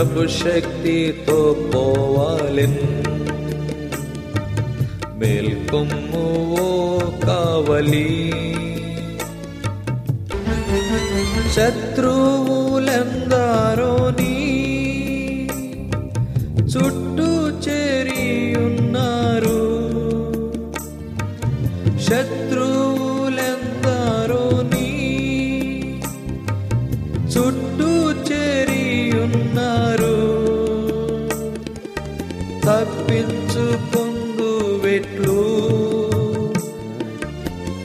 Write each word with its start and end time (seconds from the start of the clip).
ప్రభు 0.00 0.26
శక్తితో 0.26 1.70
పోవాలి. 1.74 2.66
మేల్కొమ్ము 5.18 6.56
ఓ 6.60 6.98
కావలి. 7.26 8.32
శత్రువులందరూ 11.52 12.30
నీ 14.10 14.36
చుట్టూ 16.62 17.48
చేరి 17.48 18.54
ఉన్నారు 18.58 19.60
శత్రువు 22.00 22.89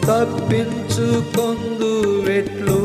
తప్పించుకొందు 0.07 1.91
వెట్లు 2.25 2.79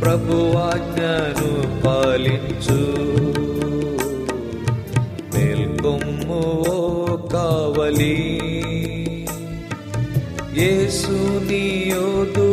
ప్రభువాజ్ఞను 0.00 1.50
పాలించు. 1.82 2.80
మేల్కొమ్ము 5.34 6.42
కావలి. 7.32 8.18
యేసు 10.62 11.16
నీయోదుడవు 11.48 12.47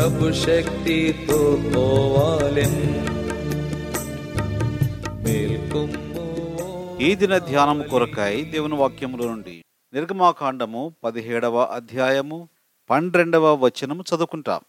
ప్రభు 0.00 0.32
శక్తితో 0.32 1.58
పోవాలెన్ 1.76 3.08
ఈ 7.02 7.14
దిన 7.14 7.38
ధ్యానం 7.38 7.82
కొరకై 7.82 8.44
దేవుని 8.44 8.74
వాక్యములో 8.74 9.28
నుండి 9.28 9.64
నిర్గమాకాండము 9.92 10.94
పదిహేడవ 11.04 11.62
అధ్యాయము 11.62 12.48
పన్నెండవ 12.90 13.54
వచనము 13.54 14.04
చదువుకుంటాం. 14.14 14.60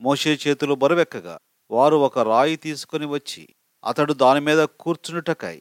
మోషే 0.00 0.38
చేతులు 0.46 0.74
బరువెక్కగా 0.74 1.38
వారు 1.70 1.96
ఒక 1.96 2.18
రాయి 2.18 2.56
తీసుకుని 2.56 3.06
వచ్చి 3.06 3.48
అతడు 3.84 4.12
దాని 4.12 4.40
మీద 4.40 4.66
కూర్చునుటకై 4.80 5.60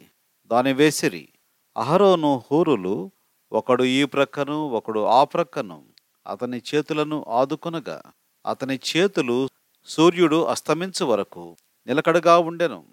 దాని 0.52 0.74
వేసిరి. 0.74 1.30
అహరోను 1.78 2.44
హూరులు 2.52 3.12
ఒకడు 3.52 3.84
ఈ 3.84 4.04
ప్రక్కను 4.04 4.68
ఒకడు 4.68 5.00
ఆ 5.00 5.24
ప్రక్కను 5.24 5.84
అతని 6.28 6.62
చేతులను 6.76 7.26
ఆదుకొనగా 7.30 8.02
అతని 8.46 8.80
చేతులు 8.98 9.50
సూర్యుడు 9.86 10.44
అస్తమించు 10.44 11.06
వరకు 11.06 11.58
నిలకడగా 11.88 12.38
ఉండెను. 12.38 12.84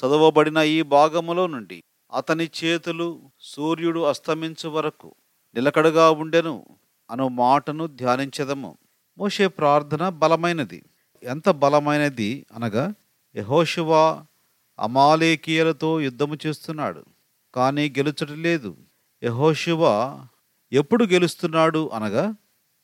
చదవబడిన 0.00 0.58
ఈ 0.58 0.82
భాగములో 0.82 1.46
నుండి 1.46 1.82
అతని 2.12 2.50
చేతులు 2.64 3.20
సూర్యుడు 3.40 4.00
అస్తమించు 4.00 4.68
వరకు 4.68 5.14
నిలకడగా 5.54 6.10
ఉండెను 6.10 6.64
అను 7.10 7.28
మాటను 7.28 7.86
ధ్యానించదము. 7.86 8.78
మోషే 9.18 9.46
ప్రార్థన 9.46 10.08
బలమైనది. 10.08 10.82
ఎంత 11.22 11.50
బలమైనది 11.50 12.46
అనగా 12.54 12.94
యహోశివ 13.36 13.92
అమాలేకీయులతో 14.78 16.00
యుద్ధము 16.00 16.38
చేస్తున్నాడు 16.46 17.04
కానీ 17.54 17.88
గెలుచడం 17.88 18.42
లేదు. 18.42 18.76
యహోషువా 19.22 20.26
ఎప్పుడు 20.72 21.04
గెలుస్తున్నాడు 21.04 21.90
అనగా 21.94 22.34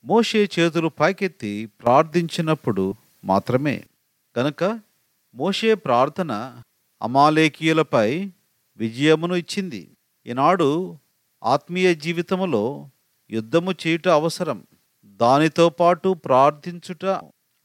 మోషే 0.05 0.51
చేతులు 0.59 0.89
పైకెత్తి 0.89 1.67
ప్రార్థించినప్పుడు 1.67 2.95
మాత్రమే. 3.25 3.85
కనుక 4.37 4.81
మోషే 5.35 5.75
ప్రార్థన 5.75 6.63
అమాలేకీయులపై 7.03 8.31
విజయమును 8.77 9.35
ఇచ్చింది. 9.35 9.91
ఈనాడు 10.27 10.99
ఆత్మీయ 11.45 11.95
జీవితములో 11.95 12.89
యుద్ధము 13.31 13.73
చేయుట 13.73 14.09
అవసరం. 14.09 14.67
దానితో 15.05 15.69
పాటు 15.69 16.15
ప్రార్థించుట 16.15 17.05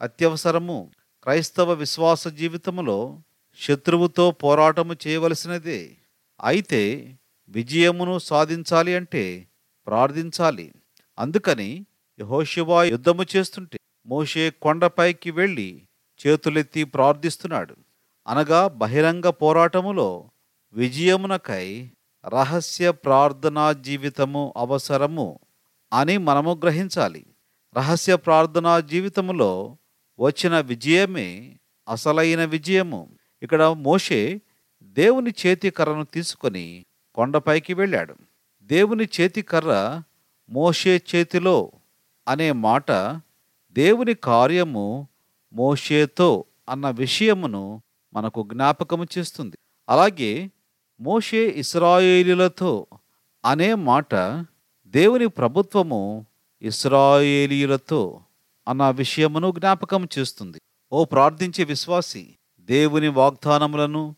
అత్యవసరము. 0.01 0.91
క్రైస్తవ 1.23 1.73
విశ్వాస 1.73 2.27
జీవితములో 2.27 3.19
శత్రువుతో 3.57 4.31
పోరాటము 4.31 4.95
చేయవలసినదే. 5.07 5.97
అయితే 6.43 7.13
విజయమును 7.49 8.19
సాధించాలి 8.19 8.95
అంటే 8.95 9.47
ప్రార్థించాలి. 9.87 10.73
అందుకని 11.19 11.85
యహోషివా 12.19 12.83
యుద్ధము 12.83 13.25
చేస్తుంటే 13.35 13.77
మోషే 14.05 14.49
కొండపైకి 14.49 15.31
వెళ్ళి 15.31 15.87
చేతులెత్తి 16.27 16.83
ప్రార్థిస్తున్నాడు. 16.83 17.75
అనగా 18.27 18.67
బహిరంగ 18.67 19.29
పోరాటములో 19.29 20.29
విజయమునకై 20.73 21.91
రహస్య 22.27 22.91
ప్రార్థనా 22.91 23.71
జీవితము 23.71 24.53
అవసరము 24.57 25.39
అని 25.93 26.17
మనము 26.17 26.59
గ్రహించాలి. 26.63 27.25
రహస్య 27.77 28.15
ప్రార్థనా 28.15 28.79
జీవితములో 28.79 29.77
వచ్చిన 30.19 30.59
విజయమే 30.59 31.59
అసలైన 31.89 32.45
విజయము. 32.45 33.09
ఇక్కడ 33.41 33.63
మోషే 33.63 34.41
దేవుని 34.81 35.33
చేతి 35.45 35.69
కర్రను 35.69 36.05
తీసుకొని 36.05 36.85
కొండపైకి 37.15 37.73
వెళ్ళాడు. 37.73 38.15
దేవుని 38.61 39.09
చేతి 39.21 39.41
కర్ర 39.41 40.01
మోషే 40.49 41.01
చేతిలో 41.15 41.71
అనే 42.27 42.51
మాట 42.51 42.91
దేవుని 43.71 44.13
కార్యము 44.13 45.07
మోషేతో 45.53 46.45
అన్న 46.69 46.89
విషయమును 46.89 47.81
మనకు 48.13 48.47
జ్ఞాపకము 48.53 49.05
చేస్తుంది. 49.17 49.57
అలాగే 49.89 50.51
మోషే 51.01 51.49
ఇస్రాయేలీలతో 51.49 52.85
అనే 53.45 53.73
మాట 53.73 54.15
దేవుని 54.87 55.27
ప్రభుత్వము 55.27 56.25
ఇస్రాయేలీలతో 56.61 58.19
అన్న 58.67 58.89
విషయమును 58.89 59.53
జ్ఞాపకం 59.57 60.07
చేస్తుంది. 60.19 60.59
ఓ 60.91 61.05
ప్రార్థించే 61.05 61.63
విశ్వాసి 61.63 62.35
దేవుని 62.59 63.07
వాగ్దానములను 63.07 64.15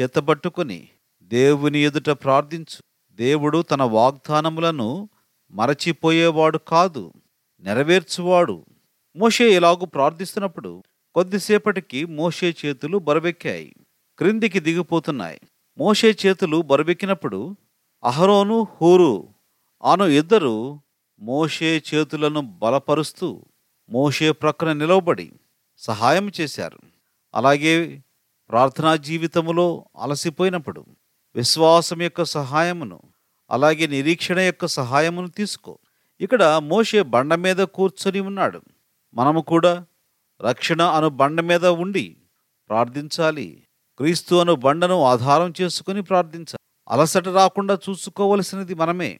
చేతబట్టుకుని 0.00 0.88
దేవుని 1.22 1.78
ఎదుట 1.78 2.10
ప్రార్థించు. 2.10 2.82
దేవుడు 3.16 3.62
తన 3.62 3.82
వాగ్దానములను 3.82 5.08
మరచిపోయేవాడు 5.50 6.58
కాదు. 6.58 7.12
నెరవేర్చువాడు. 7.60 8.66
మోషే 9.16 9.56
ఇలాగూ 9.56 9.86
ప్రార్థిస్తున్నప్పుడు 9.86 10.82
కొద్దిసేపటికి 11.14 12.04
మోషే 12.04 12.54
చేతులు 12.66 12.98
బరువెక్కాయి. 12.98 13.74
క్రిందికి 14.18 14.60
దిగిపోతున్నాయి. 14.60 15.40
మోషే 15.78 16.16
చేతులు 16.26 16.62
బరువెక్కినప్పుడు 16.62 17.56
అహరోను 18.04 18.68
హూరు 18.80 19.28
ఆను 19.84 20.04
ఇద్దరు 20.04 20.80
మోషే 21.20 21.82
చేతులను 21.94 22.40
బలపరుస్తూ 22.40 23.44
మోషే 23.90 24.32
ప్రక్కన 24.32 24.72
నిలవబడి 24.72 25.32
సహాయం 25.78 26.32
చేశారు. 26.40 26.78
అలాగే 27.34 28.04
ప్రార్థనా 28.50 28.96
జీవితములో 28.96 29.84
అలసిపోయినప్పుడు 29.96 30.86
విశ్వాసం 31.34 32.02
యొక్క 32.02 32.22
సహాయమును 32.22 33.00
అలాగే 33.50 33.86
నిరీక్షణ 33.86 34.38
యొక్క 34.38 34.66
సహాయమును 34.66 35.28
తీసుకో. 35.28 35.78
ఇక్కడ 36.20 36.44
మోషే 36.44 37.02
బండ 37.02 37.34
మీద 37.34 37.56
కూర్చొని 37.56 38.20
ఉన్నాడు. 38.20 38.60
మనము 39.14 39.40
కూడా 39.40 39.84
రక్షణ 40.42 40.82
అను 40.82 41.08
బండ 41.08 41.40
మీద 41.40 41.66
ఉండి 41.66 42.16
ప్రార్థించాలి. 42.68 43.62
క్రీస్తు 43.98 44.34
అను 44.34 44.54
బండను 44.54 45.02
ఆధారం 45.02 45.54
చేసుకుని 45.60 46.02
ప్రార్థించాలి. 46.02 46.58
అలసట 46.88 47.28
రాకుండా 47.28 47.78
చూసుకోవలసినది 47.90 48.74
మనమే. 48.74 49.18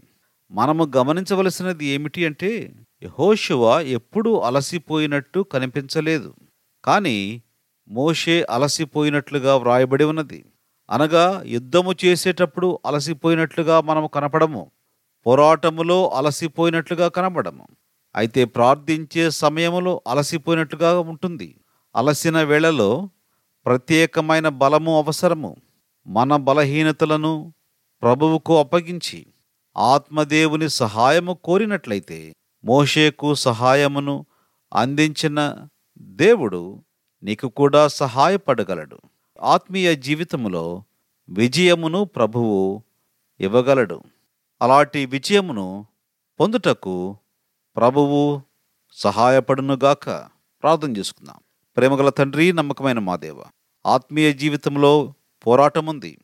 మనము 0.51 0.93
గమనించవలసినది 0.97 1.87
ఏమిటి 1.87 2.27
అంటే 2.27 2.73
యెహోషువ 3.03 3.81
ఎప్పుడూ 3.81 4.39
అలసిపోయినట్టు 4.39 5.41
కనిపించలేదు. 5.41 6.35
కానీ 6.85 7.43
మోషే 7.89 8.47
అలసిపోయినట్లుగా 8.51 9.57
వ్రాయబడి 9.57 10.05
ఉన్నది. 10.05 10.45
అనగా 10.91 11.43
యుద్ధము 11.47 11.95
చేసేటప్పుడు 12.05 12.79
అలసిపోయినట్లుగా 12.87 13.81
మనము 13.81 14.07
కనపడము. 14.07 14.71
పోరాటములో 15.29 16.09
అలసిపోయినట్లుగా 16.09 17.09
కనబడము. 17.09 17.67
అయితే 18.17 18.45
ప్రార్థించే 18.45 19.31
సమయములో 19.31 20.03
అలసిపోయినట్లుగా 20.07 21.01
ఉంటుంది. 21.01 21.61
అలసిన 21.97 22.43
వేళలో 22.43 23.09
ప్రత్యేకమైన 23.67 24.49
బలము 24.49 24.99
అవసరము. 24.99 25.57
మన 26.07 26.37
బలహీనతలను 26.37 27.55
ప్రభువుకు 28.03 28.59
అప్పగించి 28.59 29.27
ఆత్మదేవుని 29.77 30.69
సహాయము 30.69 31.39
కోరినట్లయితే 31.45 32.33
మోషేకు 32.65 33.35
సహాయమును 33.35 34.27
అందించిన 34.75 35.57
దేవుడు 35.99 36.83
నీకు 37.23 37.49
కూడా 37.49 37.89
సహాయపడగలడు. 37.89 38.99
ఆత్మీయ 39.43 39.95
జీవితములో 39.95 40.85
విజయమును 41.29 42.05
ప్రభువు 42.05 42.83
ఇవ్వగలడు. 43.41 44.03
అలాంటి 44.63 45.07
విజయమును 45.07 45.87
పొందుటకు 46.41 47.17
ప్రభువు 47.77 48.43
సహాయపడునుగాక. 48.93 50.07
ప్రార్థన 50.63 50.97
చేసుకుందాం. 50.97 51.37
ప్రేమగల 51.77 52.09
తండ్రి 52.09 52.53
నమ్మకమైన 52.53 52.99
మా 52.99 53.17
దేవ 53.17 53.43
ఆత్మీయ 53.87 54.33
జీవితంలో 54.33 55.15
పోరాటం 55.47 55.87
ఉంది 55.87 56.19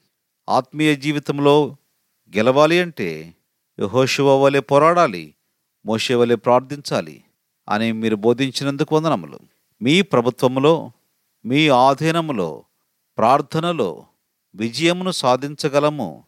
ఆత్మీయ 0.49 0.97
జీవితంలో 0.97 1.77
గెలవాలి 2.37 2.81
అంటే 2.81 3.35
యహోశివ 3.81 4.37
వలె 4.37 4.61
పోరాడాలి 4.61 5.35
మోషే 5.87 6.15
వలె 6.15 6.35
ప్రార్థించాలి 6.35 7.25
అని 7.69 7.93
మీరు 7.93 8.17
బోధించినందుకు 8.17 8.97
వందనములు. 8.97 9.39
మీ 9.83 10.03
ప్రభుత్వములో 10.03 10.91
మీ 11.45 11.69
ఆధీనములో 11.69 12.65
ప్రార్థనలో 13.19 14.07
విజయమును 14.55 15.11
సాధించగలము 15.11 16.25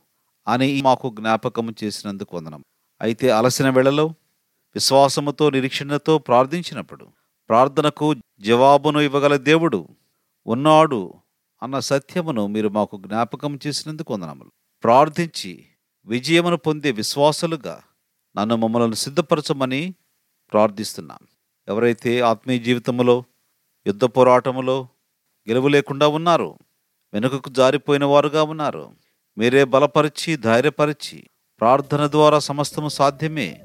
అని 0.49 0.83
మాకు 0.83 1.11
జ్ఞాపకము 1.11 1.75
చేసినందుకు 1.85 2.37
వందనం. 2.37 2.65
అయితే 3.01 3.31
అలసిన 3.31 3.71
వేళలో 3.71 4.07
విశ్వాసముతో 4.75 5.51
నిరీక్షణతో 5.51 6.19
ప్రార్థించినప్పుడు 6.19 7.07
ప్రార్థనకు 7.49 8.15
జవాబును 8.41 9.01
ఇవ్వగల 9.01 9.37
దేవుడు 9.37 9.89
ఉన్నాడు 10.47 11.15
అన్న 11.63 11.79
సత్యమును 11.79 12.47
మీరు 12.47 12.69
మాకు 12.69 12.97
జ్ఞాపకం 13.07 13.59
చేసినందుకు 13.67 14.15
వందనములు. 14.15 14.53
ప్రార్థించి 14.85 15.67
విజయమును 16.07 16.57
పొందే 16.57 16.91
విశ్వాసులుగా 16.91 17.83
నన్ను 18.37 18.57
మమ్మల్ని 18.57 18.97
సిద్ధపరచమని 18.97 19.95
ప్రార్థిస్తున్నాం. 20.53 21.19
ఎవరైతే 21.69 22.21
ఆత్మీయ 22.21 22.59
జీవితంలో 22.59 23.25
యుద్ధ 23.87 24.05
పోరాటములో 24.05 24.89
గెలువు 25.49 25.69
లేకుండా 25.69 26.09
ఉన్నారు 26.09 26.59
వెనుకకు 27.13 27.51
జారిపోయిన 27.51 28.05
వారుగా 28.05 28.43
ఉన్నారు 28.43 28.93
మీరే 29.39 29.65
బలపరిచి 29.65 30.37
ధైర్యపరిచి 30.37 31.25
ప్రార్థన 31.61 32.07
ద్వారా 32.07 32.39
సమస్తము 32.39 32.89
సాధ్యమే 32.89 33.61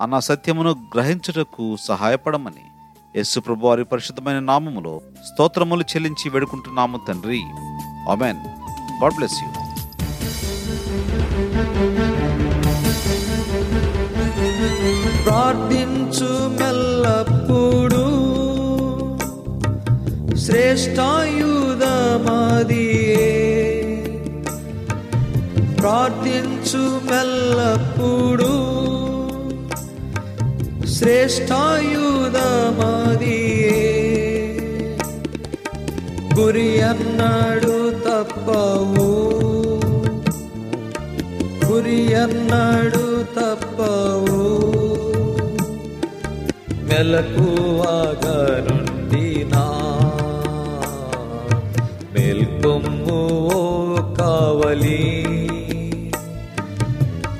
అన్న 0.00 0.18
సత్యమును 0.18 0.90
గ్రహించుటకు 0.94 1.76
సహాయపడమని 1.88 2.62
యేసు 3.16 3.40
ప్రభు 3.40 3.66
వారి 3.66 3.84
పరిశుద్ధమైన 3.84 4.38
నామములో 4.38 5.00
స్తోత్రములు 5.32 5.82
చెల్లించి 5.82 6.30
వేడుకుంటున్నాము 6.30 7.00
తండ్రి. 7.08 7.42
ఆమెన్. 8.10 8.36
God 9.02 9.14
bless 9.14 9.42
you. 9.42 9.48
ప్రార్థించు 15.24 16.56
మెల్లప్పుడు 16.60 18.04
శ్రేష్టాయుధమాదియే 20.36 23.09
ప్రార్థించు 25.80 27.00
మెల్లప్పుడు. 27.10 28.70
శ్రేష్టాయుధమాదియే. 30.86 31.56
గురి 36.38 36.82
అన్నాడు 36.82 37.90
తప్పవు. 37.90 39.30
గురి 41.66 42.14
అన్నాడు 42.14 43.22
తప్పవు. 43.22 44.60
మెలకువాగా 46.82 48.66
నుండి 48.70 49.44
నా 49.44 49.66
మెల్కొమ్ము 52.12 53.50
ఓ 53.54 53.96
కావలి. 54.14 55.19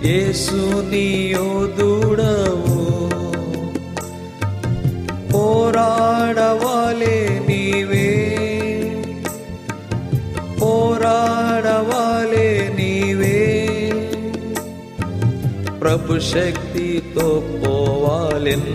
యేసు 0.05 0.59
నీయోదుడవు 0.91 2.79
పోరాడవాలే 5.33 7.17
నీవే 7.47 8.09
పోరాడవాలే 10.61 12.47
నీవే 12.77 13.37
ప్రభు 15.81 16.19
శక్తితో 16.31 17.27
పోవాలెన్ 17.57 18.69